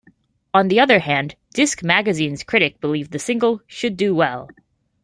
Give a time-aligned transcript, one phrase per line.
[0.51, 4.49] On the other hand, "Disc" magazine's critic believed the single "should do well".